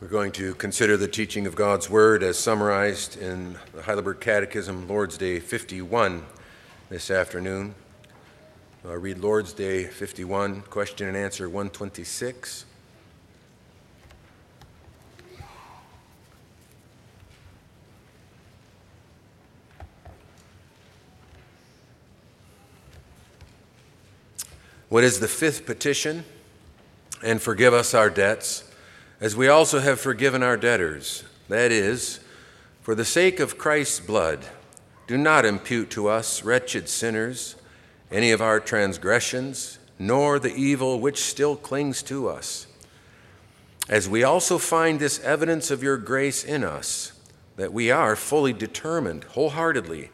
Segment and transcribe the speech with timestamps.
[0.00, 4.88] We're going to consider the teaching of God's Word as summarized in the Heidelberg Catechism,
[4.88, 6.24] Lord's Day 51,
[6.88, 7.74] this afternoon.
[8.82, 12.64] I'll read Lord's Day 51, question and answer 126.
[24.88, 26.24] What is the fifth petition?
[27.22, 28.69] And forgive us our debts
[29.20, 31.24] as we also have forgiven our debtors.
[31.48, 32.20] That is,
[32.80, 34.46] for the sake of Christ's blood,
[35.06, 37.56] do not impute to us, wretched sinners,
[38.10, 42.66] any of our transgressions, nor the evil which still clings to us.
[43.88, 47.12] As we also find this evidence of your grace in us,
[47.56, 50.10] that we are fully determined, wholeheartedly,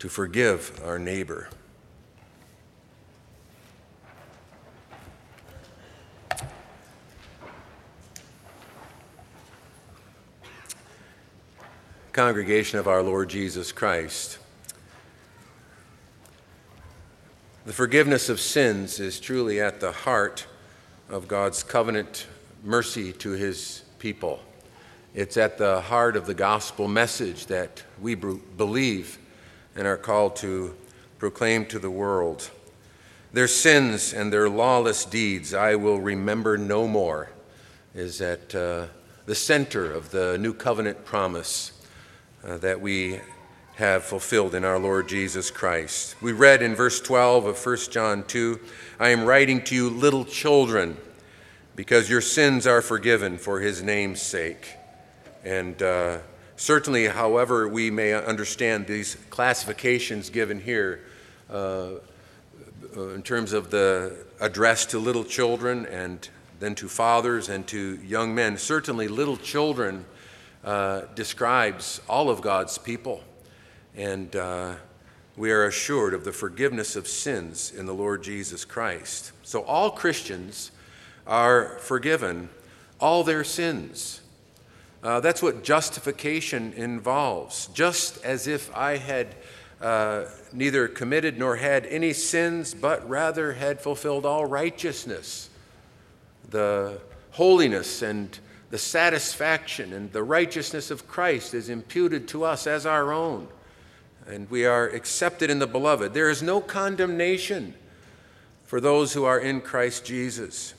[0.00, 1.48] to forgive our neighbor.
[12.12, 14.38] Congregation of our Lord Jesus Christ.
[17.64, 20.46] The forgiveness of sins is truly at the heart
[21.08, 22.26] of God's covenant
[22.62, 24.40] mercy to his people.
[25.14, 29.18] It's at the heart of the gospel message that we believe
[29.74, 30.76] and are called to
[31.18, 32.50] proclaim to the world.
[33.32, 37.30] Their sins and their lawless deeds I will remember no more
[37.94, 38.88] is at uh,
[39.24, 41.72] the center of the new covenant promise
[42.44, 43.20] uh, that we
[43.76, 46.14] have fulfilled in our Lord Jesus Christ.
[46.20, 48.60] We read in verse 12 of 1 John 2
[49.00, 50.96] I am writing to you, little children,
[51.74, 54.76] because your sins are forgiven for his name's sake.
[55.44, 56.18] And uh,
[56.56, 61.00] certainly, however, we may understand these classifications given here
[61.50, 61.94] uh,
[62.96, 66.28] uh in terms of the address to little children and
[66.60, 70.04] then to fathers and to young men, certainly, little children
[70.64, 73.22] uh, describes all of God's people.
[73.96, 74.74] And uh,
[75.36, 79.32] we are assured of the forgiveness of sins in the Lord Jesus Christ.
[79.42, 80.70] So all Christians
[81.26, 82.48] are forgiven
[83.00, 84.20] all their sins.
[85.02, 87.66] Uh, that's what justification involves.
[87.68, 89.34] Just as if I had
[89.80, 95.50] uh, neither committed nor had any sins, but rather had fulfilled all righteousness,
[96.48, 97.00] the
[97.32, 98.38] holiness and
[98.72, 103.48] the satisfaction and the righteousness of Christ is imputed to us as our own,
[104.26, 106.14] and we are accepted in the beloved.
[106.14, 107.74] There is no condemnation
[108.64, 110.72] for those who are in Christ Jesus.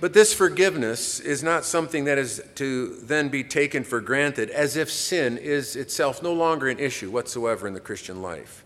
[0.00, 4.76] But this forgiveness is not something that is to then be taken for granted as
[4.76, 8.64] if sin is itself no longer an issue whatsoever in the Christian life.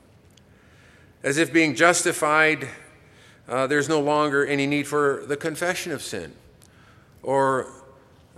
[1.22, 2.68] As if being justified,
[3.48, 6.34] uh, there's no longer any need for the confession of sin
[7.26, 7.66] or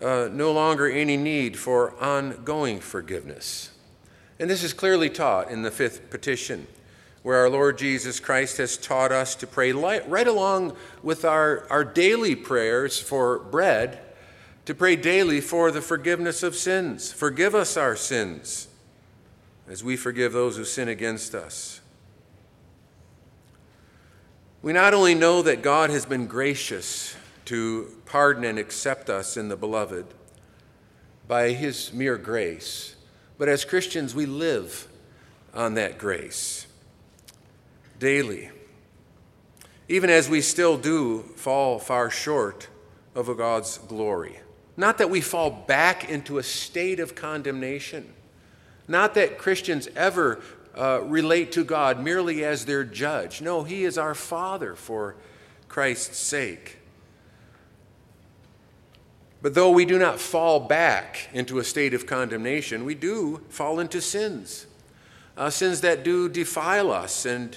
[0.02, 3.70] uh, no longer any need for ongoing forgiveness.
[4.40, 6.66] And this is clearly taught in the fifth petition,
[7.22, 11.84] where our Lord Jesus Christ has taught us to pray right along with our, our
[11.84, 14.00] daily prayers for bread,
[14.64, 17.12] to pray daily for the forgiveness of sins.
[17.12, 18.68] Forgive us our sins
[19.68, 21.80] as we forgive those who sin against us.
[24.62, 27.14] We not only know that God has been gracious
[27.48, 30.04] to pardon and accept us in the beloved
[31.26, 32.94] by his mere grace.
[33.38, 34.86] But as Christians, we live
[35.54, 36.66] on that grace
[37.98, 38.50] daily.
[39.88, 42.68] Even as we still do fall far short
[43.14, 44.40] of God's glory.
[44.76, 48.12] Not that we fall back into a state of condemnation.
[48.86, 50.42] Not that Christians ever
[50.76, 53.40] uh, relate to God merely as their judge.
[53.40, 55.16] No, He is our Father for
[55.66, 56.78] Christ's sake.
[59.40, 63.78] But though we do not fall back into a state of condemnation, we do fall
[63.78, 64.66] into sins.
[65.36, 67.56] Uh, sins that do defile us and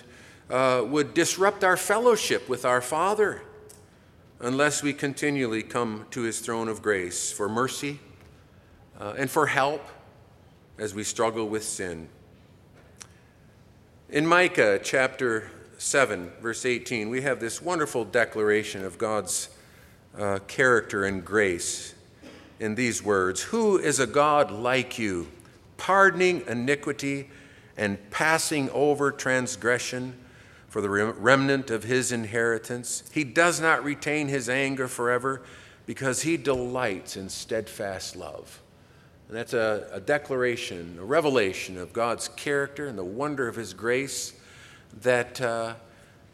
[0.50, 3.42] uh, would disrupt our fellowship with our Father
[4.40, 8.00] unless we continually come to his throne of grace for mercy
[9.00, 9.84] uh, and for help
[10.78, 12.08] as we struggle with sin.
[14.10, 19.50] In Micah chapter 7, verse 18, we have this wonderful declaration of God's
[20.18, 21.96] uh, character and grace
[22.60, 25.28] in these words Who is a God like you,
[25.78, 27.30] pardoning iniquity
[27.78, 30.18] and passing over transgression
[30.70, 33.04] for the remnant of his inheritance?
[33.14, 35.42] He does not retain his anger forever
[35.86, 38.62] because he delights in steadfast love.
[39.28, 43.74] And that's a, a declaration, a revelation of God's character and the wonder of his
[43.74, 44.34] grace
[45.02, 45.76] that uh,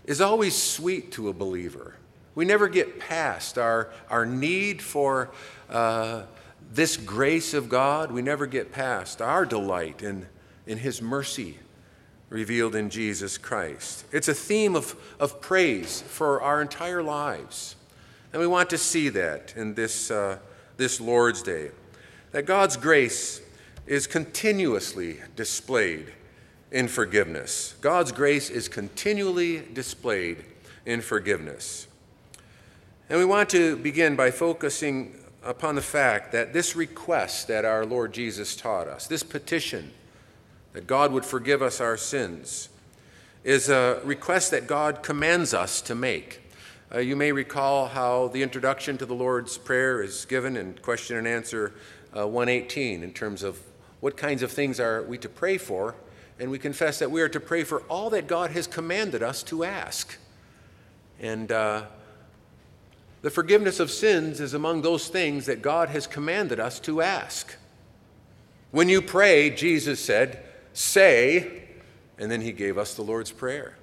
[0.05, 1.95] is always sweet to a believer
[2.37, 5.31] We never get past our, our need for
[5.71, 6.21] uh,
[6.71, 8.11] this grace of God.
[8.11, 10.27] We never get past our delight in,
[10.67, 11.57] in His mercy
[12.29, 14.05] revealed in Jesus Christ.
[14.11, 17.75] It's a theme of, of praise for our entire lives.
[18.31, 20.37] And we want to see that in this, uh,
[20.77, 21.71] this Lord's Day.
[22.33, 23.41] That God's grace
[23.87, 26.13] is continuously displayed
[26.71, 27.73] in forgiveness.
[27.81, 30.45] God's grace is continually displayed
[30.85, 31.86] in forgiveness.
[33.09, 37.85] And we want to begin by focusing upon the fact that this request that our
[37.85, 39.93] Lord Jesus taught us, this petition
[40.73, 42.67] that God would forgive us our sins,
[43.45, 46.41] is a request that God commands us to make.
[46.93, 51.15] Uh, you may recall how the introduction to the Lord's Prayer is given in question
[51.15, 51.75] and answer
[52.13, 53.57] uh, 118 in terms of
[54.01, 55.95] what kinds of things are we to pray for,
[56.41, 59.43] and we confess that we are to pray for all that God has commanded us
[59.43, 60.17] to ask.
[61.21, 61.83] And uh,
[63.21, 67.55] the forgiveness of sins is among those things that God has commanded us to ask.
[68.71, 70.43] When you pray, Jesus said,
[70.73, 71.63] say,
[72.19, 73.75] and then he gave us the Lord's Prayer.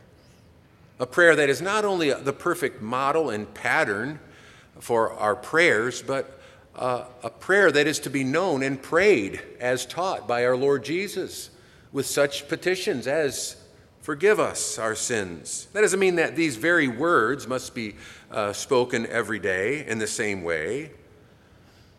[1.00, 4.20] A prayer that is not only the perfect model and pattern
[4.78, 6.40] for our prayers, but
[6.76, 10.84] uh, a prayer that is to be known and prayed as taught by our Lord
[10.84, 11.50] Jesus
[11.92, 13.56] with such petitions as
[14.02, 15.68] forgive us our sins.
[15.72, 17.94] That doesn't mean that these very words must be
[18.34, 20.90] uh, spoken every day in the same way,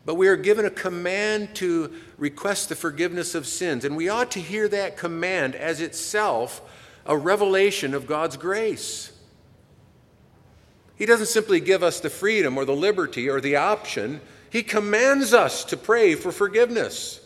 [0.05, 4.31] but we are given a command to request the forgiveness of sins, and we ought
[4.31, 6.61] to hear that command as itself
[7.05, 9.11] a revelation of God's grace.
[10.97, 15.33] He doesn't simply give us the freedom or the liberty or the option he commands
[15.33, 17.19] us to pray for forgiveness.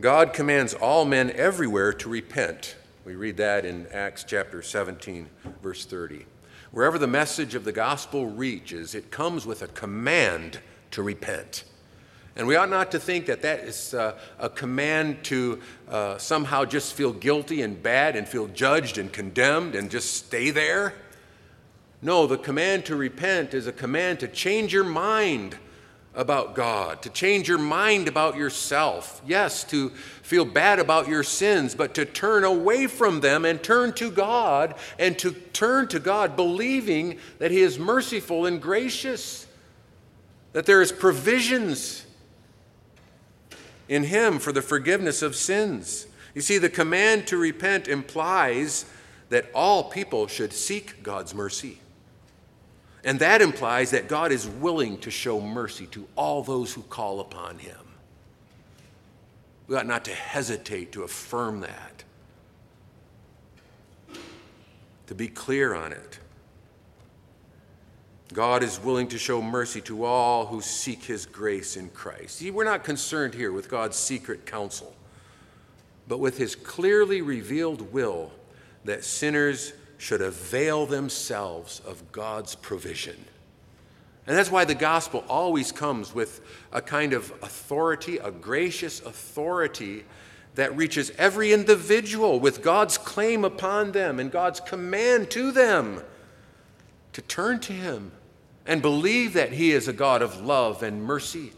[0.00, 2.76] God commands all men everywhere to repent.
[3.04, 5.28] We read that in Acts chapter 17,
[5.62, 6.26] verse 30.
[6.72, 10.58] Wherever the message of the gospel reaches, it comes with a command
[10.90, 11.64] to repent.
[12.36, 16.64] And we ought not to think that that is uh, a command to uh, somehow
[16.64, 20.94] just feel guilty and bad and feel judged and condemned and just stay there.
[22.02, 25.56] No, the command to repent is a command to change your mind
[26.18, 29.22] about God, to change your mind about yourself.
[29.24, 33.92] Yes, to feel bad about your sins, but to turn away from them and turn
[33.94, 39.46] to God and to turn to God believing that He is merciful and gracious,
[40.54, 42.04] that there is provisions
[43.88, 46.08] in Him for the forgiveness of sins.
[46.34, 48.86] You see, the command to repent implies
[49.28, 51.78] that all people should seek God's mercy.
[53.04, 57.20] And that implies that God is willing to show mercy to all those who call
[57.20, 57.76] upon him.
[59.68, 62.04] We ought not to hesitate to affirm that,
[65.06, 66.18] to be clear on it.
[68.32, 72.36] God is willing to show mercy to all who seek his grace in Christ.
[72.36, 74.94] See, we're not concerned here with God's secret counsel,
[76.08, 78.32] but with his clearly revealed will
[78.84, 83.16] that sinners should avail themselves of God's provision.
[84.26, 86.40] And that's why the gospel always comes with
[86.72, 90.04] a kind of authority, a gracious authority
[90.54, 96.02] that reaches every individual with God's claim upon them and God's command to them
[97.12, 98.12] to turn to Him
[98.66, 101.52] and believe that He is a God of love and mercy,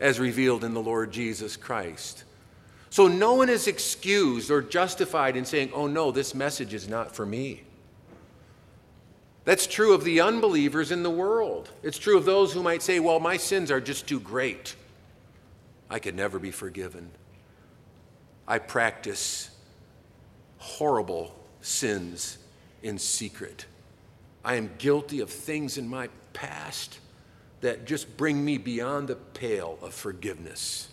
[0.00, 2.24] as revealed in the Lord Jesus Christ.
[2.94, 7.12] So no one is excused or justified in saying, oh no, this message is not
[7.12, 7.64] for me.
[9.44, 11.70] That's true of the unbelievers in the world.
[11.82, 14.76] It's true of those who might say, well, my sins are just too great.
[15.90, 17.10] I could never be forgiven.
[18.46, 19.50] I practice
[20.58, 22.38] horrible sins
[22.84, 23.66] in secret.
[24.44, 27.00] I am guilty of things in my past
[27.60, 30.90] that just bring me beyond the pale of forgiveness.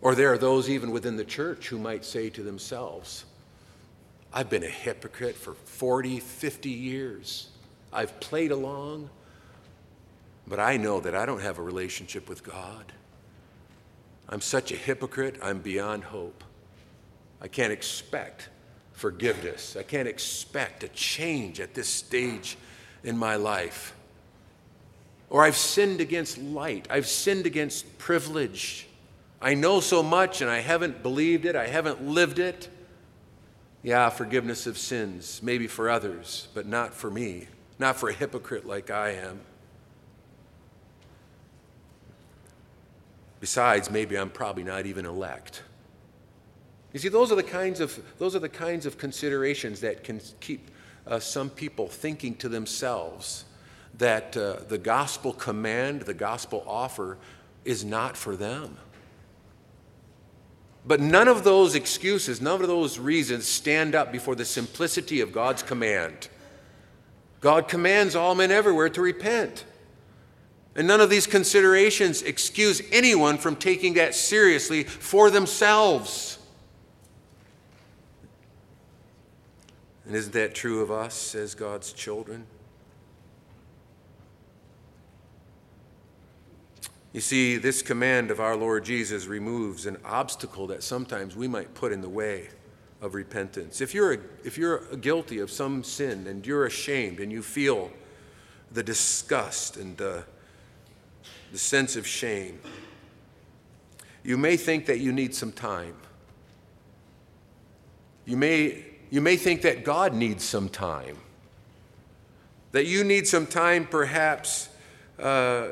[0.00, 3.24] Or there are those even within the church who might say to themselves,
[4.32, 7.48] I've been a hypocrite for 40, 50 years.
[7.92, 9.08] I've played along,
[10.46, 12.92] but I know that I don't have a relationship with God.
[14.28, 16.44] I'm such a hypocrite, I'm beyond hope.
[17.40, 18.48] I can't expect
[18.92, 19.76] forgiveness.
[19.78, 22.56] I can't expect a change at this stage
[23.04, 23.94] in my life.
[25.28, 28.88] Or I've sinned against light, I've sinned against privilege.
[29.40, 32.68] I know so much and I haven't believed it, I haven't lived it.
[33.82, 37.46] Yeah, forgiveness of sins, maybe for others, but not for me,
[37.78, 39.40] not for a hypocrite like I am.
[43.38, 45.62] Besides, maybe I'm probably not even elect.
[46.92, 50.20] You see, those are the kinds of, those are the kinds of considerations that can
[50.40, 50.70] keep
[51.06, 53.44] uh, some people thinking to themselves
[53.98, 57.18] that uh, the gospel command, the gospel offer,
[57.64, 58.78] is not for them.
[60.86, 65.32] But none of those excuses, none of those reasons stand up before the simplicity of
[65.32, 66.28] God's command.
[67.40, 69.64] God commands all men everywhere to repent.
[70.76, 76.38] And none of these considerations excuse anyone from taking that seriously for themselves.
[80.04, 82.46] And isn't that true of us as God's children?
[87.16, 91.72] You see, this command of our Lord Jesus removes an obstacle that sometimes we might
[91.72, 92.50] put in the way
[93.00, 93.80] of repentance.
[93.80, 97.90] If you're, if you're guilty of some sin and you're ashamed and you feel
[98.70, 100.24] the disgust and the,
[101.52, 102.60] the sense of shame,
[104.22, 105.94] you may think that you need some time.
[108.26, 111.16] You may, you may think that God needs some time.
[112.72, 114.68] That you need some time, perhaps,
[115.18, 115.68] uh,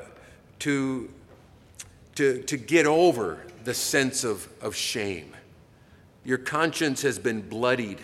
[0.60, 1.10] to
[2.16, 5.34] to, to get over the sense of, of shame.
[6.24, 8.00] Your conscience has been bloodied,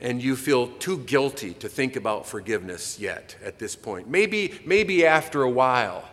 [0.00, 4.08] and you feel too guilty to think about forgiveness yet at this point.
[4.08, 6.04] Maybe, maybe after a while.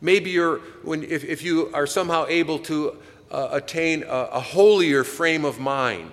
[0.00, 2.96] Maybe you're, when, if, if you are somehow able to
[3.30, 6.12] uh, attain a, a holier frame of mind.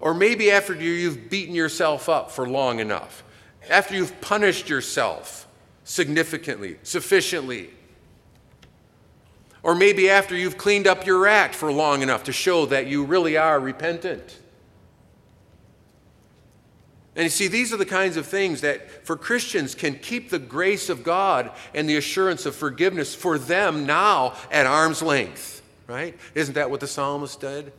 [0.00, 3.22] Or maybe after you've beaten yourself up for long enough,
[3.70, 5.46] after you've punished yourself
[5.84, 7.70] significantly, sufficiently
[9.62, 13.04] or maybe after you've cleaned up your act for long enough to show that you
[13.04, 14.38] really are repentant.
[17.14, 20.38] And you see, these are the kinds of things that for Christians can keep the
[20.38, 26.18] grace of God and the assurance of forgiveness for them now at arm's length, right?
[26.34, 27.72] Isn't that what the psalmist did?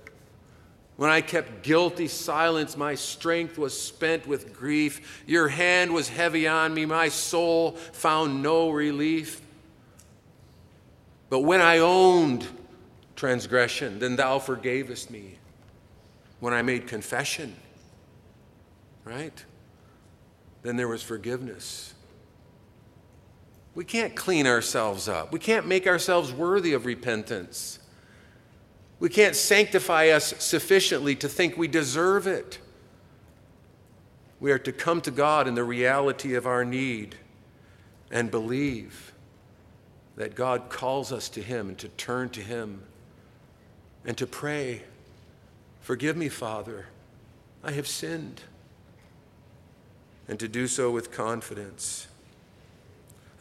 [0.96, 5.24] When I kept guilty silence, my strength was spent with grief.
[5.26, 9.42] Your hand was heavy on me, my soul found no relief.
[11.34, 12.46] But when I owned
[13.16, 15.40] transgression, then thou forgavest me.
[16.40, 17.56] When I made confession,
[19.04, 19.44] right?
[20.62, 21.96] Then there was forgiveness.
[23.74, 25.32] We can't clean ourselves up.
[25.32, 27.80] We can't make ourselves worthy of repentance.
[29.00, 32.60] We can't sanctify us sufficiently to think we deserve it.
[34.40, 37.16] We are to come to God in the reality of our need
[38.12, 39.14] and believe
[40.16, 42.84] that God calls us to Him and to turn to Him
[44.06, 44.84] and to pray,
[45.82, 46.86] Forgive me, Father,
[47.62, 48.42] I have sinned.
[50.30, 52.08] And to do so with confidence.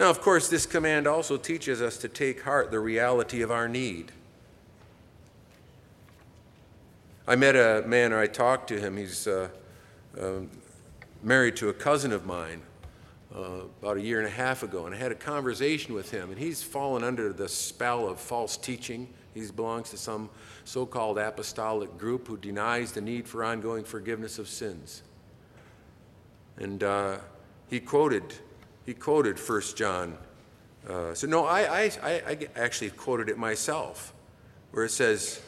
[0.01, 3.69] Now, of course, this command also teaches us to take heart the reality of our
[3.69, 4.11] need.
[7.29, 8.97] I met a man, or I talked to him.
[8.97, 9.51] He's uh,
[10.21, 10.41] uh,
[11.23, 12.63] married to a cousin of mine
[13.35, 16.31] uh, about a year and a half ago, and I had a conversation with him,
[16.31, 19.09] and he's fallen under the spell of false teaching.
[19.35, 20.29] He belongs to some
[20.65, 25.03] so called apostolic group who denies the need for ongoing forgiveness of sins.
[26.59, 27.19] And uh,
[27.71, 28.35] he quoted,
[28.85, 30.19] he quoted 1 John.
[30.87, 34.13] Uh, so, no, I, I, I actually quoted it myself,
[34.73, 35.41] where it says,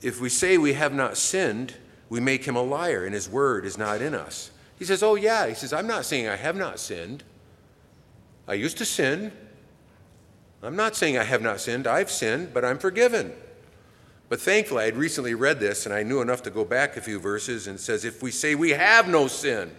[0.00, 1.74] If we say we have not sinned,
[2.08, 4.50] we make him a liar, and his word is not in us.
[4.78, 5.46] He says, Oh, yeah.
[5.46, 7.24] He says, I'm not saying I have not sinned.
[8.46, 9.32] I used to sin.
[10.62, 11.86] I'm not saying I have not sinned.
[11.86, 13.32] I've sinned, but I'm forgiven.
[14.28, 17.18] But thankfully, I'd recently read this and I knew enough to go back a few
[17.20, 19.70] verses and says, If we say we have no sin,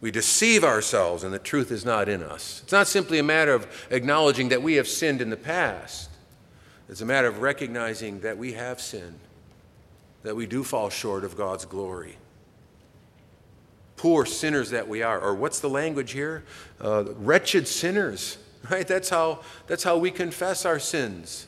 [0.00, 2.60] we deceive ourselves and the truth is not in us.
[2.62, 6.08] It's not simply a matter of acknowledging that we have sinned in the past,
[6.88, 9.20] it's a matter of recognizing that we have sinned,
[10.22, 12.16] that we do fall short of God's glory
[14.00, 15.20] poor sinners that we are.
[15.20, 16.42] Or what's the language here?
[16.80, 18.38] Uh, wretched sinners,
[18.70, 18.88] right?
[18.88, 21.46] That's how, that's how we confess our sins.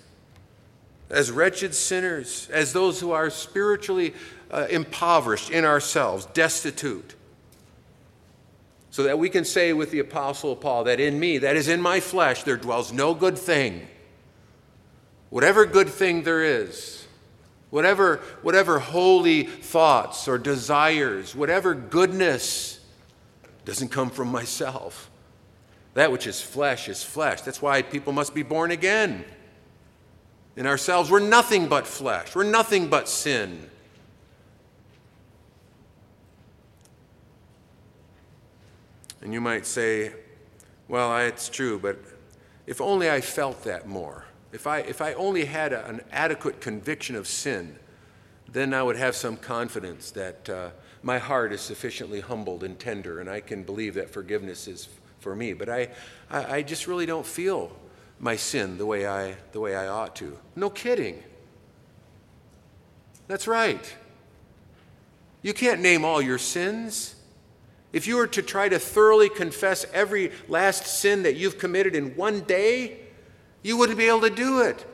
[1.08, 4.12] As wretched sinners, as those who are spiritually
[4.50, 7.14] uh, impoverished in ourselves, destitute.
[8.90, 11.80] So that we can say with the Apostle Paul that in me, that is in
[11.80, 13.88] my flesh, there dwells no good thing.
[15.30, 17.01] Whatever good thing there is,
[17.72, 22.78] whatever, whatever holy thoughts or desires, whatever goodness
[23.64, 25.10] doesn't come from myself.
[25.94, 27.40] That which is flesh is flesh.
[27.40, 29.24] That's why people must be born again.
[30.54, 33.70] In ourselves, we're nothing but flesh, we're nothing but sin.
[39.22, 40.12] And you might say,
[40.88, 41.98] well, it's true, but
[42.66, 44.26] if only I felt that more.
[44.52, 47.76] If I, if I only had a, an adequate conviction of sin,
[48.52, 50.70] then I would have some confidence that uh,
[51.02, 54.88] my heart is sufficiently humbled and tender, and I can believe that forgiveness is
[55.20, 55.54] for me.
[55.54, 55.88] But I,
[56.30, 57.72] I, I just really don't feel
[58.20, 60.38] my sin the way I, the way I ought to.
[60.54, 61.22] No kidding.
[63.26, 63.96] That's right.
[65.40, 67.16] You can't name all your sins.
[67.92, 72.16] If you were to try to thoroughly confess every last sin that you've committed in
[72.16, 73.00] one day,
[73.62, 74.86] you wouldn't be able to do it.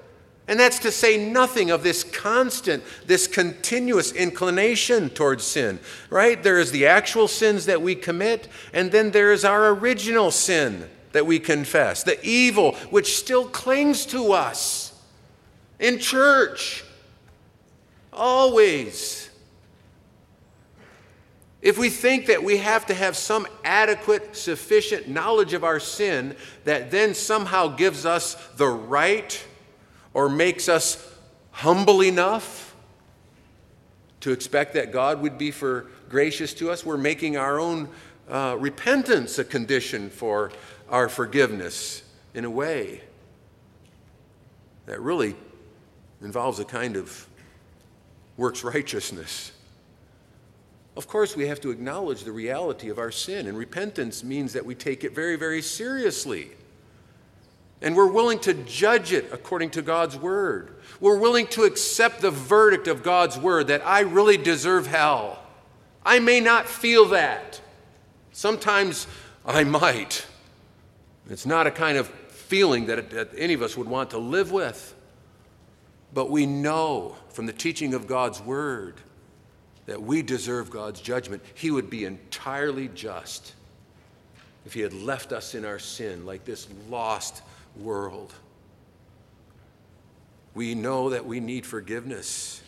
[0.46, 6.42] And that's to say nothing of this constant, this continuous inclination towards sin, right?
[6.42, 10.88] There is the actual sins that we commit, and then there is our original sin
[11.12, 14.98] that we confess, the evil which still clings to us
[15.78, 16.82] in church,
[18.12, 19.27] always.
[21.60, 26.36] If we think that we have to have some adequate, sufficient knowledge of our sin
[26.64, 29.44] that then somehow gives us the right
[30.14, 31.04] or makes us
[31.50, 32.76] humble enough
[34.20, 37.88] to expect that God would be for gracious to us, we're making our own
[38.28, 40.50] uh, repentance a condition for
[40.88, 42.02] our forgiveness
[42.34, 43.00] in a way
[44.86, 45.36] that really
[46.22, 47.26] involves a kind of
[48.36, 49.52] works righteousness.
[50.98, 54.66] Of course, we have to acknowledge the reality of our sin, and repentance means that
[54.66, 56.50] we take it very, very seriously.
[57.80, 60.74] And we're willing to judge it according to God's word.
[60.98, 65.40] We're willing to accept the verdict of God's word that I really deserve hell.
[66.04, 67.60] I may not feel that.
[68.32, 69.06] Sometimes
[69.46, 70.26] I might.
[71.30, 74.50] It's not a kind of feeling that, that any of us would want to live
[74.50, 74.96] with.
[76.12, 78.96] But we know from the teaching of God's word
[79.88, 81.42] that we deserve God's judgment.
[81.54, 83.54] He would be entirely just
[84.66, 87.42] if He had left us in our sin like this lost
[87.74, 88.34] world.
[90.54, 92.62] We know that we need forgiveness.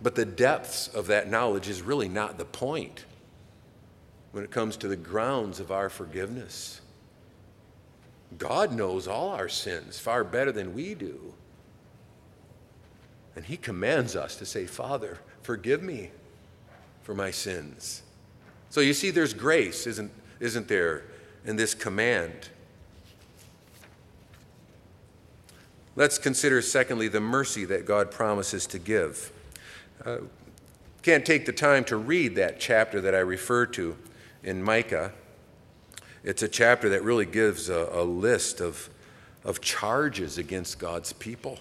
[0.00, 3.04] But the depths of that knowledge is really not the point
[4.32, 6.80] when it comes to the grounds of our forgiveness.
[8.38, 11.34] God knows all our sins far better than we do.
[13.38, 16.10] And He commands us to say, Father, forgive me
[17.02, 18.02] for my sins.
[18.68, 21.04] So you see, there's grace, isn't, isn't there,
[21.44, 22.48] in this command?
[25.94, 29.30] Let's consider, secondly, the mercy that God promises to give.
[30.04, 30.16] Uh,
[31.02, 33.96] can't take the time to read that chapter that I refer to
[34.42, 35.12] in Micah.
[36.24, 38.90] It's a chapter that really gives a, a list of,
[39.44, 41.60] of charges against God's people.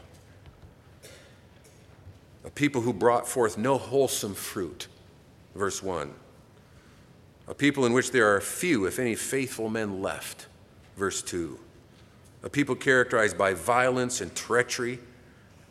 [2.48, 4.88] A people who brought forth no wholesome fruit.
[5.54, 6.14] Verse 1.
[7.50, 10.48] A people in which there are few, if any, faithful men left.
[10.96, 11.60] Verse 2.
[12.44, 15.00] A people characterized by violence and treachery,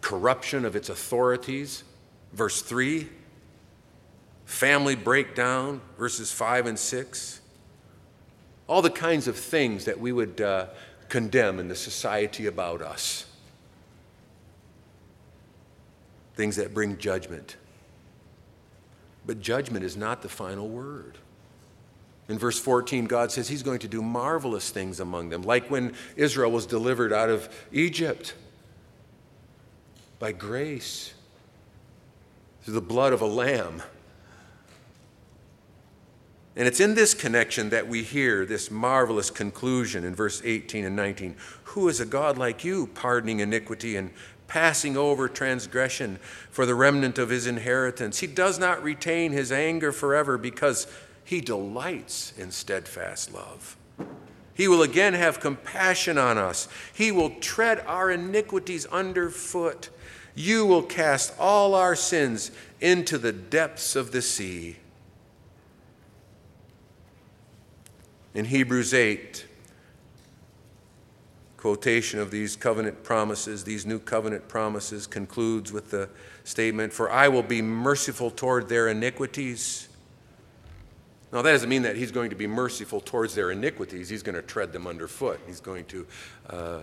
[0.03, 1.83] corruption of its authorities.
[2.33, 3.09] Verse 3
[4.45, 7.41] family breakdown, verses 5 and 6.
[8.69, 10.67] All the kinds of things that we would uh,
[11.09, 13.26] condemn in the society about us.
[16.37, 17.57] Things that bring judgment.
[19.27, 21.19] But judgment is not the final word.
[22.29, 25.95] In verse 14, God says He's going to do marvelous things among them, like when
[26.17, 28.35] Israel was delivered out of Egypt
[30.19, 31.15] by grace
[32.63, 33.83] through the blood of a lamb.
[36.57, 40.97] And it's in this connection that we hear this marvelous conclusion in verse 18 and
[40.97, 41.37] 19.
[41.65, 44.11] Who is a God like you, pardoning iniquity and
[44.49, 46.19] passing over transgression
[46.51, 48.21] for the remnant of his inheritance?
[48.21, 50.87] He does not retain his anger forever because
[51.25, 53.77] he delights in steadfast love.
[54.55, 56.69] He will again have compassion on us.
[56.95, 59.91] He will tread our iniquities underfoot.
[60.35, 64.77] You will cast all our sins into the depths of the sea.
[68.35, 69.46] In Hebrews 8,
[71.67, 76.09] quotation of these covenant promises, these new covenant promises, concludes with the
[76.45, 79.89] statement, For I will be merciful toward their iniquities.
[81.33, 84.09] Now, that doesn't mean that he's going to be merciful towards their iniquities.
[84.09, 85.41] He's going to tread them underfoot.
[85.45, 86.07] He's going to,
[86.49, 86.79] uh,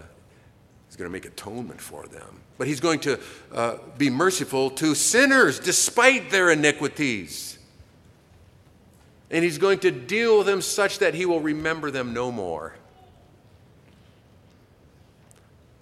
[0.89, 2.41] he's going to make atonement for them.
[2.57, 3.21] But he's going to
[3.53, 7.57] uh, be merciful to sinners despite their iniquities
[9.31, 12.75] and he's going to deal with them such that he will remember them no more.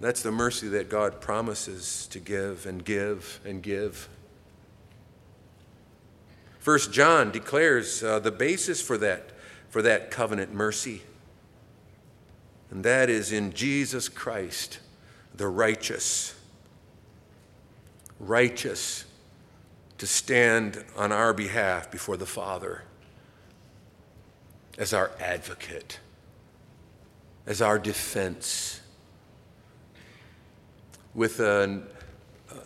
[0.02, 4.08] That's the mercy that God promises to give and give and give.
[6.58, 9.30] First John declares uh, the basis for that,
[9.70, 11.02] for that covenant mercy.
[12.68, 14.80] and that is in Jesus Christ,
[15.36, 16.34] the righteous.
[18.18, 19.04] Righteous
[19.98, 22.82] to stand on our behalf before the Father
[24.76, 26.00] as our advocate,
[27.46, 28.81] as our defense,
[31.14, 31.82] with a,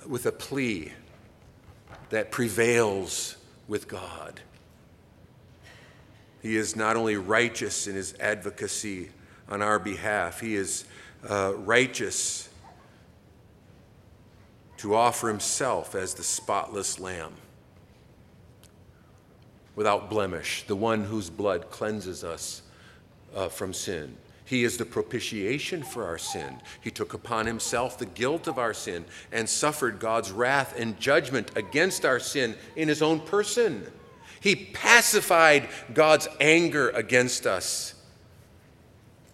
[0.07, 0.93] with a plea
[2.11, 3.37] that prevails
[3.69, 4.41] with God.
[6.43, 9.11] He is not only righteous in his advocacy
[9.49, 10.85] on our behalf, he is
[11.29, 12.49] uh, righteous
[14.77, 17.33] to offer himself as the spotless lamb
[19.75, 22.63] without blemish, the one whose blood cleanses us
[23.35, 24.17] uh, from sin.
[24.47, 26.63] He is the propitiation for our sin.
[26.81, 31.51] He took upon himself the guilt of our sin and suffered God's wrath and judgment
[31.57, 33.85] against our sin in his own person.
[34.41, 37.95] He pacified God's anger against us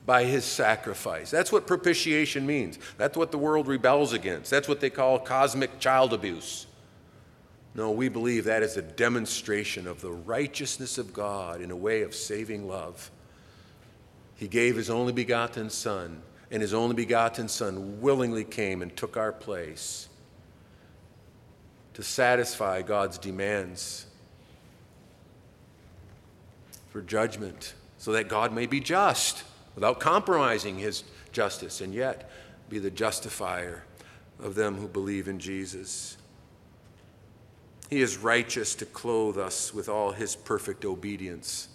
[0.07, 1.31] by his sacrifice.
[1.31, 2.79] That's what propitiation means.
[2.97, 4.51] That's what the world rebels against.
[4.51, 6.67] That's what they call cosmic child abuse.
[7.75, 12.01] No, we believe that is a demonstration of the righteousness of God in a way
[12.01, 13.11] of saving love.
[14.43, 19.17] He gave his only begotten Son, and his only begotten Son willingly came and took
[19.17, 20.09] our place
[21.95, 24.07] to satisfy God's demands
[26.91, 29.45] for judgment, so that God may be just
[29.77, 32.29] without compromising his justice, and yet
[32.69, 33.85] be the justifier
[34.41, 36.17] of them who believe in Jesus.
[37.91, 41.69] He is righteous to clothe us with all his perfect obedience.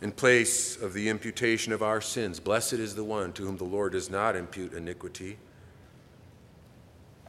[0.00, 3.64] In place of the imputation of our sins, blessed is the one to whom the
[3.64, 5.38] Lord does not impute iniquity.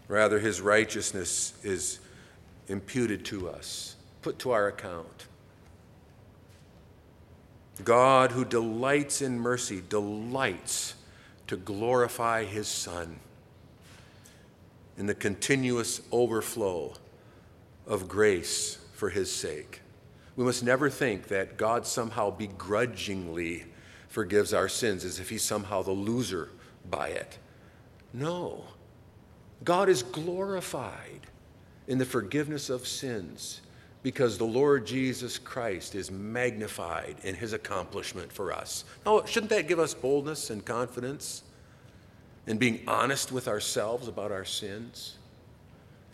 [0.07, 1.99] Rather, his righteousness is
[2.67, 5.27] imputed to us, put to our account.
[7.83, 10.95] God, who delights in mercy, delights
[11.47, 13.19] to glorify his Son
[14.97, 16.93] in the continuous overflow
[17.87, 19.81] of grace for his sake.
[20.39, 23.65] We must never think that God somehow begrudgingly
[24.07, 26.47] forgives our sins as if he's somehow the loser
[26.89, 27.37] by it.
[28.13, 28.63] No.
[29.65, 31.27] God is glorified
[31.89, 33.59] in the forgiveness of sins
[34.01, 38.85] because the Lord Jesus Christ is magnified in his accomplishment for us.
[39.05, 41.43] Now, shouldn't that give us boldness and confidence?
[42.47, 45.18] and being honest with ourselves about our sins?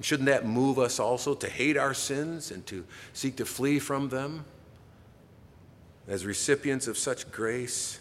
[0.01, 4.09] Shouldn't that move us also to hate our sins and to seek to flee from
[4.09, 4.45] them
[6.07, 7.99] as recipients of such grace?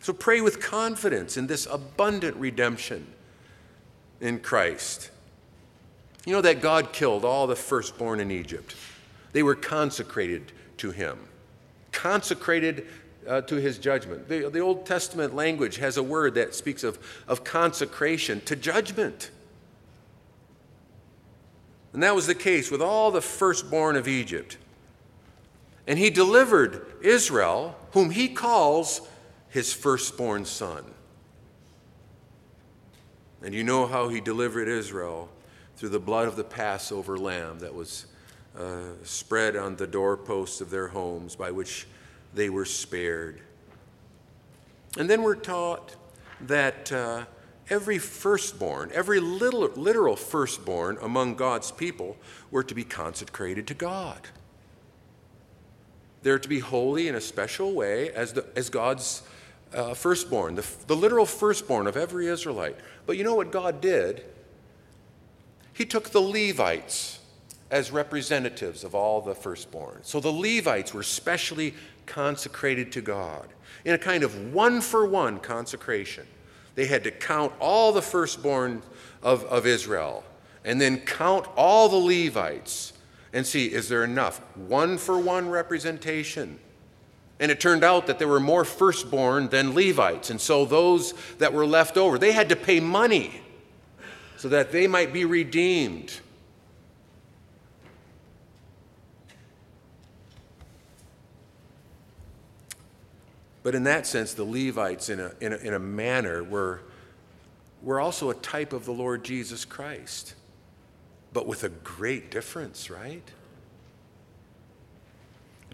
[0.00, 3.06] So pray with confidence in this abundant redemption
[4.20, 5.10] in Christ.
[6.26, 8.74] You know that God killed all the firstborn in Egypt,
[9.32, 11.18] they were consecrated to Him.
[11.92, 12.86] Consecrated
[13.26, 14.28] uh, to his judgment.
[14.28, 19.30] The, the Old Testament language has a word that speaks of, of consecration to judgment.
[21.96, 24.58] And that was the case with all the firstborn of Egypt.
[25.86, 29.00] And he delivered Israel, whom he calls
[29.48, 30.84] his firstborn son.
[33.42, 35.30] And you know how he delivered Israel
[35.76, 38.04] through the blood of the Passover lamb that was
[38.58, 41.86] uh, spread on the doorposts of their homes, by which
[42.34, 43.40] they were spared.
[44.98, 45.96] And then we're taught
[46.42, 47.24] that uh,
[47.68, 52.16] every firstborn, every little, literal firstborn among God's people
[52.50, 54.28] were to be consecrated to God.
[56.22, 59.22] They're to be holy in a special way as, the, as God's
[59.74, 62.76] uh, firstborn, the, the literal firstborn of every Israelite.
[63.06, 64.24] But you know what God did?
[65.72, 67.20] He took the Levites
[67.70, 69.98] as representatives of all the firstborn.
[70.02, 71.74] So the Levites were specially
[72.06, 73.48] consecrated to God
[73.84, 76.26] in a kind of one for one consecration.
[76.76, 78.82] They had to count all the firstborn
[79.22, 80.22] of, of Israel
[80.64, 82.92] and then count all the Levites
[83.32, 86.58] and see is there enough one for one representation?
[87.38, 90.30] And it turned out that there were more firstborn than Levites.
[90.30, 93.42] And so those that were left over, they had to pay money
[94.36, 96.20] so that they might be redeemed.
[103.66, 106.82] But in that sense, the Levites, in a, in a, in a manner, were,
[107.82, 110.36] were also a type of the Lord Jesus Christ,
[111.32, 113.28] but with a great difference, right?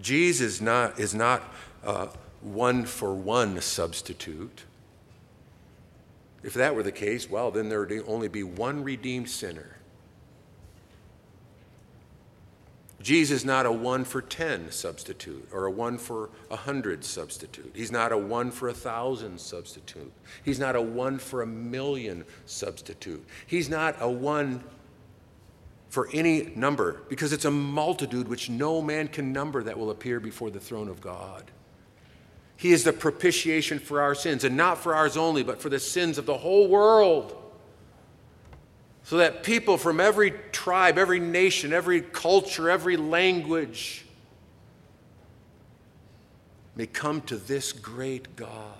[0.01, 1.43] Jesus not, is not
[1.85, 2.09] a
[2.41, 4.65] one for one substitute.
[6.43, 9.77] If that were the case, well, then there would only be one redeemed sinner.
[13.03, 17.73] Jesus is not a one for 10 substitute or a one for a hundred substitute.
[17.75, 20.13] He's not a one for a thousand substitute.
[20.45, 23.25] He's not a one for a million substitute.
[23.47, 24.63] He's not a one
[25.89, 30.21] for any number because it's a multitude which no man can number that will appear
[30.21, 31.51] before the throne of God.
[32.57, 35.81] He is the propitiation for our sins, and not for ours only, but for the
[35.81, 37.37] sins of the whole world
[39.05, 44.05] so that people from every tribe, every nation, every culture, every language
[46.77, 48.77] may come to this great God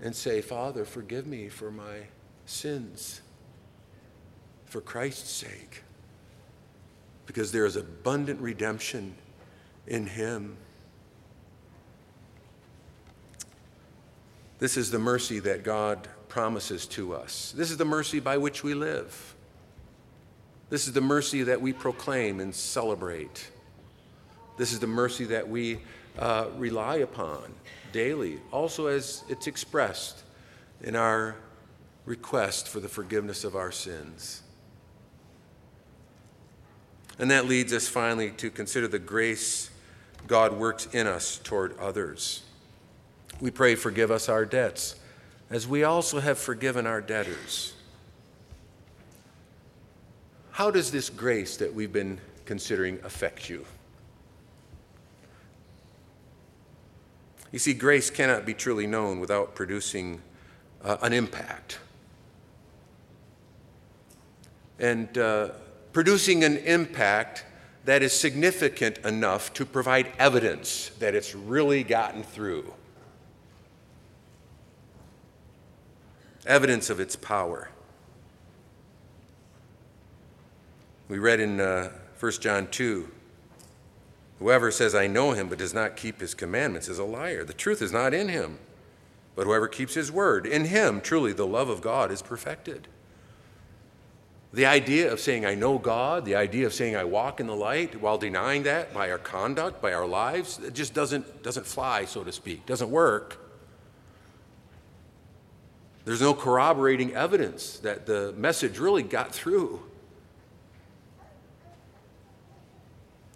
[0.00, 1.98] and say, Father, forgive me for my
[2.46, 3.20] sins
[4.64, 5.82] for Christ's sake,
[7.26, 9.14] because there is abundant redemption
[9.86, 10.56] in Him.
[14.60, 17.52] This is the mercy that God promises to us.
[17.54, 19.34] This is the mercy by which we live.
[20.72, 23.50] This is the mercy that we proclaim and celebrate.
[24.56, 25.80] This is the mercy that we
[26.18, 27.42] uh, rely upon
[27.92, 30.22] daily, also as it's expressed
[30.80, 31.36] in our
[32.06, 34.40] request for the forgiveness of our sins.
[37.18, 39.68] And that leads us finally to consider the grace
[40.26, 42.44] God works in us toward others.
[43.42, 44.96] We pray, forgive us our debts
[45.50, 47.74] as we also have forgiven our debtors.
[50.52, 53.66] How does this grace that we've been considering affect you?
[57.50, 60.22] You see, grace cannot be truly known without producing
[60.82, 61.78] uh, an impact.
[64.78, 65.50] And uh,
[65.92, 67.44] producing an impact
[67.84, 72.72] that is significant enough to provide evidence that it's really gotten through.
[76.46, 77.70] evidence of its power.
[81.12, 83.06] We read in uh, 1 John 2
[84.38, 87.44] Whoever says, I know him, but does not keep his commandments is a liar.
[87.44, 88.58] The truth is not in him,
[89.36, 92.88] but whoever keeps his word, in him truly the love of God is perfected.
[94.54, 97.54] The idea of saying, I know God, the idea of saying, I walk in the
[97.54, 102.06] light, while denying that by our conduct, by our lives, it just doesn't, doesn't fly,
[102.06, 103.38] so to speak, doesn't work.
[106.06, 109.91] There's no corroborating evidence that the message really got through.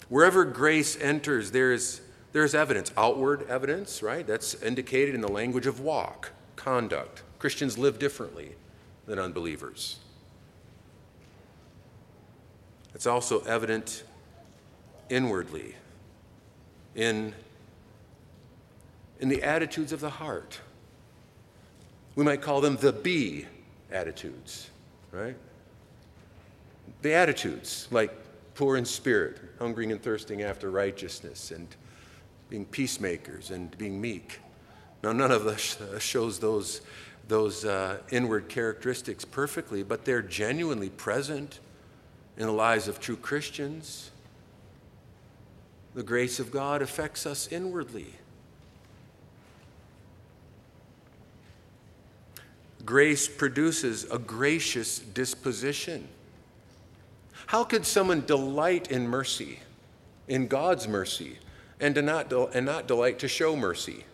[0.09, 2.01] Wherever grace enters, there is,
[2.33, 4.27] there is evidence, outward evidence, right?
[4.27, 7.23] That's indicated in the language of walk, conduct.
[7.39, 8.53] Christians live differently
[9.07, 9.99] than unbelievers.
[12.95, 14.05] It's also evident
[15.11, 15.75] inwardly
[16.95, 17.35] in,
[19.21, 20.61] in the attitudes of the heart.
[22.15, 23.47] We might call them the be
[23.93, 24.71] attitudes,
[25.13, 25.37] right?
[27.03, 28.11] The attitudes like
[28.57, 31.69] poor in spirit, hungering and thirsting after righteousness, and
[32.49, 34.41] being peacemakers and being meek.
[35.03, 36.81] Now, none of us shows those,
[37.29, 41.61] those uh, inward characteristics perfectly, but they're genuinely present
[42.39, 44.11] in the lives of true Christians.
[45.95, 48.15] The grace of God affects us inwardly.
[52.85, 56.09] Grace produces a gracious disposition.
[57.47, 59.61] How could someone delight in mercy,
[60.27, 61.39] in God's mercy,
[61.81, 64.05] and, to not, and not delight to show mercy?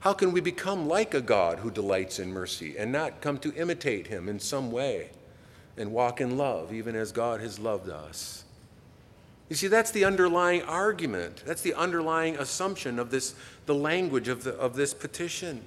[0.00, 3.54] How can we become like a God who delights in mercy and not come to
[3.54, 5.10] imitate him in some way
[5.76, 8.42] and walk in love, even as God has loved us?
[9.48, 11.44] You see, that's the underlying argument.
[11.46, 13.34] That's the underlying assumption of this,
[13.66, 15.62] the language of, the, of this petition.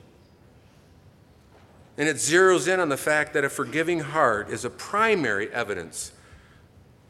[1.98, 6.12] And it zeroes in on the fact that a forgiving heart is a primary evidence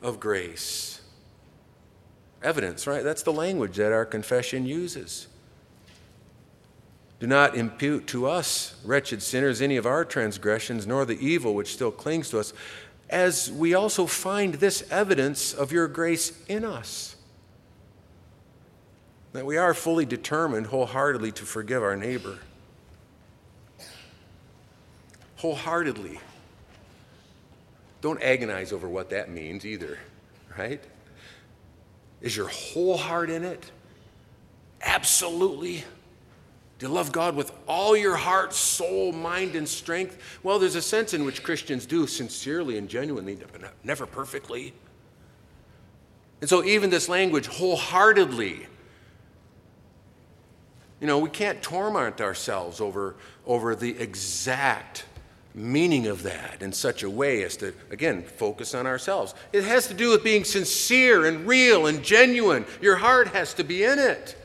[0.05, 1.01] of grace.
[2.43, 3.03] Evidence, right?
[3.03, 5.27] That's the language that our confession uses.
[7.19, 11.73] Do not impute to us, wretched sinners, any of our transgressions, nor the evil which
[11.73, 12.53] still clings to us,
[13.09, 17.15] as we also find this evidence of your grace in us.
[19.33, 22.39] That we are fully determined wholeheartedly to forgive our neighbor
[25.37, 26.19] wholeheartedly.
[28.05, 29.97] Don't agonize over what that means either,
[30.55, 30.79] right?
[32.21, 33.71] Is your whole heart in it?
[34.83, 35.83] Absolutely.
[36.77, 40.19] Do you love God with all your heart, soul, mind, and strength?
[40.43, 43.39] Well, there's a sense in which Christians do sincerely and genuinely,
[43.83, 44.75] never perfectly.
[46.41, 48.67] And so, even this language, wholeheartedly,
[51.01, 53.15] you know, we can't torment ourselves over,
[53.47, 55.05] over the exact
[55.55, 59.33] meaning of that in such a way as to, again, focus on ourselves.
[59.53, 62.65] It has to do with being sincere and real and genuine.
[62.81, 64.35] Your heart has to be in it.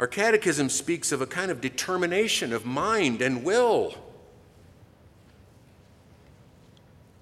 [0.00, 3.94] Our catechism speaks of a kind of determination of mind and will.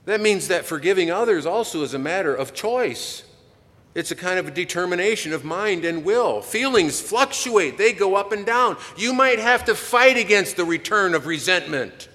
[0.06, 3.24] That means that forgiving others also is a matter of choice.
[3.94, 6.42] It's a kind of a determination of mind and will.
[6.42, 8.76] Feelings fluctuate, they go up and down.
[8.96, 12.08] You might have to fight against the return of resentment.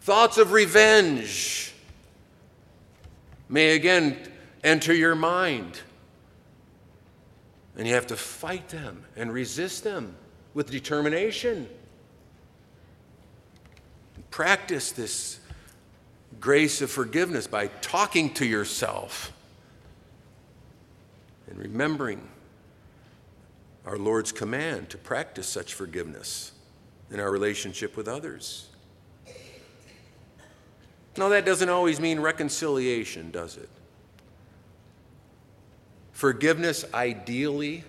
[0.00, 1.72] Thoughts of revenge
[3.48, 4.16] may again
[4.64, 5.80] enter your mind.
[7.76, 10.16] And you have to fight them and resist them
[10.54, 11.68] with determination.
[14.30, 15.38] Practice this
[16.40, 19.32] grace of forgiveness by talking to yourself
[21.48, 22.28] and remembering
[23.84, 26.52] our Lord's command to practice such forgiveness
[27.10, 28.68] in our relationship with others.
[31.16, 33.68] Now, that doesn't always mean reconciliation, does it?
[36.12, 37.84] Forgiveness ideally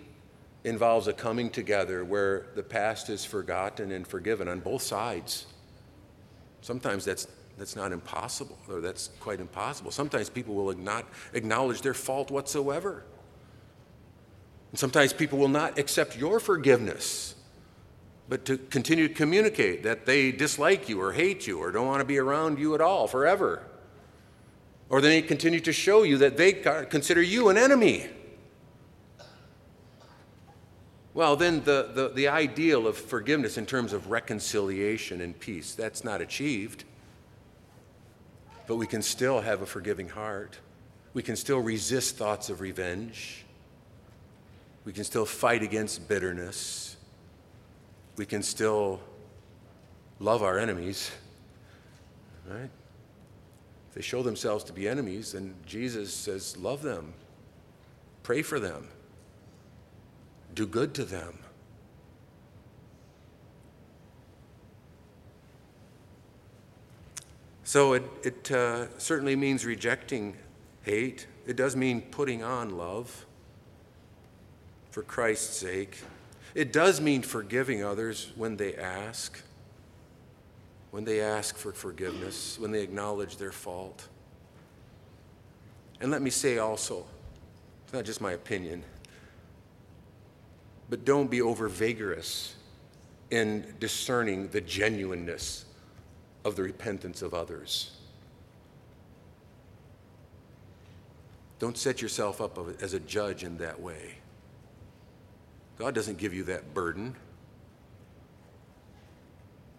[0.64, 5.46] involves a coming together where the past is forgotten and forgiven on both sides.
[6.62, 9.92] Sometimes that's, that's not impossible, or that's quite impossible.
[9.92, 13.04] Sometimes people will not acknowledge their fault whatsoever.
[14.74, 17.36] And sometimes people will not accept your forgiveness,
[18.28, 22.00] but to continue to communicate that they dislike you or hate you or don't want
[22.00, 23.62] to be around you at all forever.
[24.90, 28.08] Or they continue to show you that they consider you an enemy.
[31.14, 36.04] Well, then the, the, the ideal of forgiveness in terms of reconciliation and peace, that's
[36.04, 36.84] not achieved.
[38.66, 40.58] But we can still have a forgiving heart.
[41.14, 43.46] We can still resist thoughts of revenge.
[44.86, 46.98] We can still fight against bitterness.
[48.18, 49.00] We can still
[50.20, 51.12] love our enemies.
[52.50, 52.70] Right?
[53.90, 57.14] If they show themselves to be enemies, then Jesus says, love them,
[58.24, 58.88] pray for them
[60.54, 61.40] do good to them.
[67.64, 70.36] So it, it uh, certainly means rejecting
[70.84, 71.28] hate.
[71.48, 73.26] It does mean putting on love
[74.94, 75.98] for Christ's sake.
[76.54, 79.42] It does mean forgiving others when they ask,
[80.92, 84.08] when they ask for forgiveness, when they acknowledge their fault.
[86.00, 87.08] And let me say also,
[87.84, 88.84] it's not just my opinion,
[90.92, 92.54] but don't be over vigorous
[93.32, 95.66] in discerning the genuineness
[96.46, 97.98] of the repentance of others.
[101.58, 104.18] Don't set yourself up as a judge in that way.
[105.84, 107.14] God doesn't give you that burden.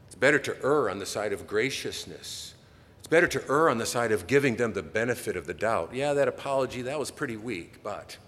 [0.04, 2.52] It's better to err on the side of graciousness.
[2.98, 5.94] It's better to err on the side of giving them the benefit of the doubt.
[5.94, 8.18] Yeah, that apology, that was pretty weak, but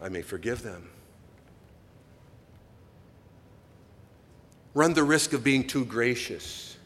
[0.00, 0.88] I may forgive them.
[4.74, 6.76] Run the risk of being too gracious.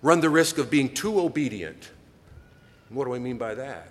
[0.00, 1.90] Run the risk of being too obedient.
[2.88, 3.88] What do I mean by that?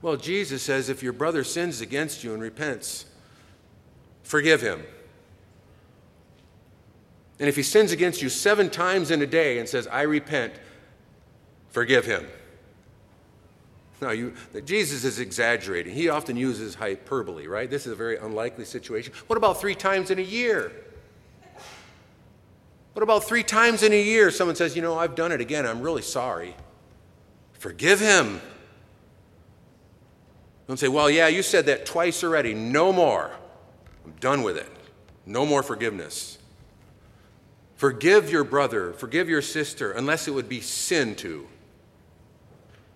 [0.00, 3.06] Well, Jesus says if your brother sins against you and repents,
[4.22, 4.84] forgive him.
[7.40, 10.54] And if he sins against you seven times in a day and says, I repent,
[11.70, 12.26] forgive him.
[14.00, 14.34] Now, you,
[14.64, 15.92] Jesus is exaggerating.
[15.92, 17.68] He often uses hyperbole, right?
[17.68, 19.12] This is a very unlikely situation.
[19.26, 20.70] What about three times in a year?
[22.92, 24.30] What about three times in a year?
[24.30, 25.66] Someone says, You know, I've done it again.
[25.66, 26.54] I'm really sorry.
[27.54, 28.40] Forgive him.
[30.68, 32.54] Don't say, Well, yeah, you said that twice already.
[32.54, 33.32] No more.
[34.04, 34.70] I'm done with it.
[35.26, 36.38] No more forgiveness.
[37.74, 41.46] Forgive your brother, forgive your sister, unless it would be sin to.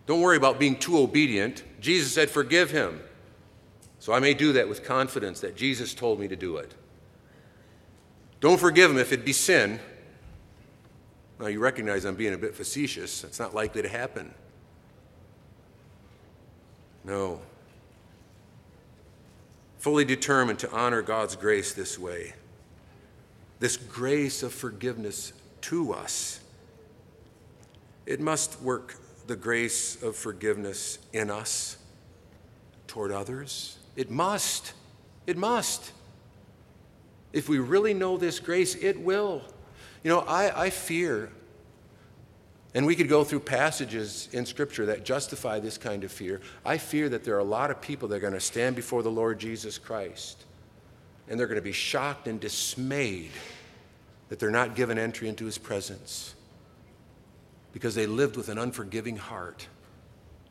[0.06, 1.62] Don't worry about being too obedient.
[1.80, 3.00] Jesus said, Forgive him.
[4.00, 6.74] So I may do that with confidence that Jesus told me to do it.
[8.40, 9.78] Don't forgive him if it be sin.
[11.38, 13.22] Now you recognize I'm being a bit facetious.
[13.22, 14.34] It's not likely to happen.
[17.04, 17.40] No.
[19.82, 22.34] Fully determined to honor God's grace this way.
[23.58, 26.38] This grace of forgiveness to us.
[28.06, 28.94] It must work
[29.26, 31.78] the grace of forgiveness in us
[32.86, 33.76] toward others?
[33.96, 34.72] It must.
[35.26, 35.90] It must.
[37.32, 39.42] If we really know this grace, it will.
[40.04, 41.32] You know, I, I fear
[42.74, 46.40] And we could go through passages in Scripture that justify this kind of fear.
[46.64, 49.02] I fear that there are a lot of people that are going to stand before
[49.02, 50.44] the Lord Jesus Christ
[51.28, 53.30] and they're going to be shocked and dismayed
[54.28, 56.34] that they're not given entry into his presence
[57.72, 59.66] because they lived with an unforgiving heart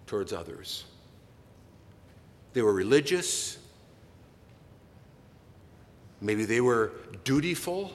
[0.07, 0.85] towards others.
[2.53, 3.57] They were religious,
[6.19, 6.91] maybe they were
[7.23, 7.91] dutiful,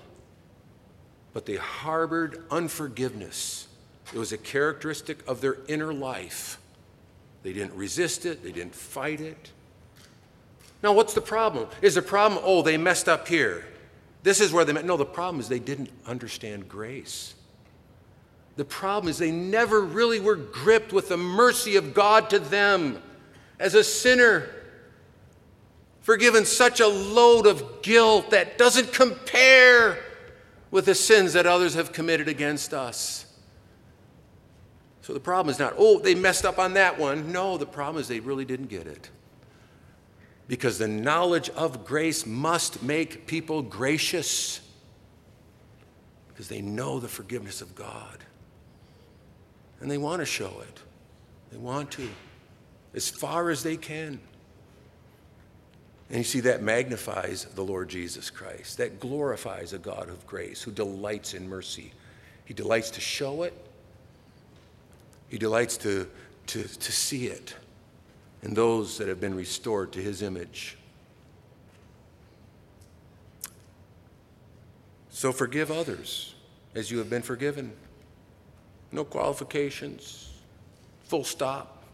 [1.32, 3.65] but they harbored unforgiveness.
[4.12, 6.58] It was a characteristic of their inner life.
[7.42, 9.50] They didn't resist it, they didn't fight it.
[10.82, 11.68] Now, what's the problem?
[11.82, 13.64] Is the problem, oh, they messed up here?
[14.22, 14.84] This is where they met.
[14.84, 17.34] No, the problem is they didn't understand grace.
[18.56, 23.02] The problem is they never really were gripped with the mercy of God to them
[23.58, 24.48] as a sinner,
[26.00, 29.98] forgiven such a load of guilt that doesn't compare
[30.70, 33.25] with the sins that others have committed against us.
[35.06, 37.30] So the problem is not, oh, they messed up on that one.
[37.30, 39.08] No, the problem is they really didn't get it.
[40.48, 44.60] Because the knowledge of grace must make people gracious
[46.26, 48.18] because they know the forgiveness of God.
[49.80, 50.80] And they want to show it.
[51.52, 52.08] They want to,
[52.92, 54.18] as far as they can.
[56.08, 58.78] And you see, that magnifies the Lord Jesus Christ.
[58.78, 61.92] That glorifies a God of grace who delights in mercy.
[62.44, 63.65] He delights to show it,
[65.36, 66.08] He delights to,
[66.46, 67.54] to, to see it
[68.42, 70.78] in those that have been restored to His image.
[75.10, 76.34] So forgive others
[76.74, 77.70] as you have been forgiven.
[78.92, 80.32] No qualifications,
[81.04, 81.84] full stop,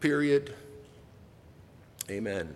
[0.00, 0.52] period.
[2.10, 2.54] Amen.